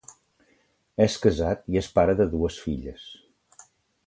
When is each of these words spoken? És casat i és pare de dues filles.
És 1.05 1.17
casat 1.25 1.63
i 1.75 1.79
és 1.83 1.91
pare 1.99 2.19
de 2.23 2.29
dues 2.35 2.61
filles. 2.67 3.09